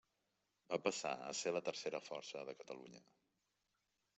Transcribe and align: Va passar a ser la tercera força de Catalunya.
Va 0.71 0.79
passar 0.85 1.11
a 1.25 1.35
ser 1.41 1.53
la 1.57 1.61
tercera 1.67 2.01
força 2.07 2.43
de 2.49 2.57
Catalunya. 2.63 3.03